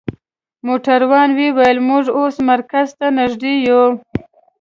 [0.65, 3.83] موټروان وویل: موږ اوس مرکز ته نژدې یو.